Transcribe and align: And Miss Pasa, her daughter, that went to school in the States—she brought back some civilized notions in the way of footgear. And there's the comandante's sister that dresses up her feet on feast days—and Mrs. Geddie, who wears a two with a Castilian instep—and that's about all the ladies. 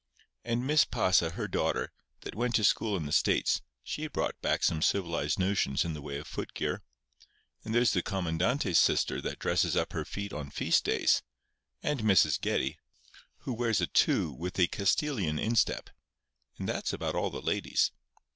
And 0.43 0.65
Miss 0.65 0.83
Pasa, 0.83 1.29
her 1.29 1.47
daughter, 1.47 1.91
that 2.21 2.33
went 2.33 2.55
to 2.55 2.63
school 2.63 2.97
in 2.97 3.05
the 3.05 3.11
States—she 3.11 4.07
brought 4.07 4.41
back 4.41 4.63
some 4.63 4.81
civilized 4.81 5.37
notions 5.37 5.85
in 5.85 5.93
the 5.93 6.01
way 6.01 6.17
of 6.17 6.25
footgear. 6.25 6.81
And 7.63 7.75
there's 7.75 7.93
the 7.93 8.01
comandante's 8.01 8.79
sister 8.79 9.21
that 9.21 9.37
dresses 9.37 9.75
up 9.75 9.93
her 9.93 10.03
feet 10.03 10.33
on 10.33 10.49
feast 10.49 10.85
days—and 10.85 11.99
Mrs. 11.99 12.41
Geddie, 12.41 12.79
who 13.41 13.53
wears 13.53 13.79
a 13.79 13.85
two 13.85 14.31
with 14.31 14.57
a 14.57 14.65
Castilian 14.65 15.37
instep—and 15.37 16.67
that's 16.67 16.93
about 16.93 17.13
all 17.13 17.29
the 17.29 17.39
ladies. 17.39 17.91